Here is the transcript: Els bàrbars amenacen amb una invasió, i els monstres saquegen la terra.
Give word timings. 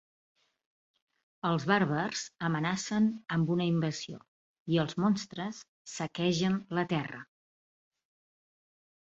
Els 1.49 1.65
bàrbars 1.71 2.23
amenacen 2.47 3.11
amb 3.37 3.53
una 3.57 3.67
invasió, 3.73 4.23
i 4.77 4.81
els 4.85 4.97
monstres 5.05 5.63
saquegen 5.99 6.57
la 6.79 6.87
terra. 6.95 7.21